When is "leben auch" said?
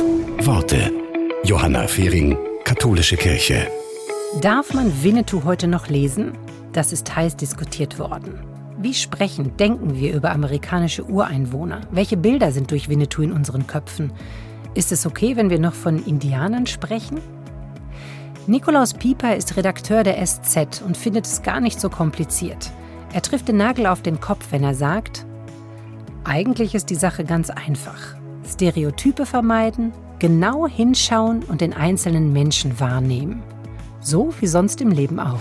34.90-35.40